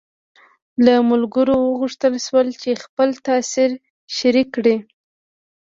[0.85, 3.69] له ملګرو وغوښتل شول چې خپل تاثر
[4.17, 4.77] شریک کړي.